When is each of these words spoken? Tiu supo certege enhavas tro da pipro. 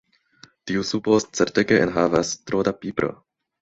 Tiu 0.71 0.85
supo 0.93 1.19
certege 1.41 1.81
enhavas 1.87 2.35
tro 2.49 2.67
da 2.71 2.79
pipro. 2.85 3.17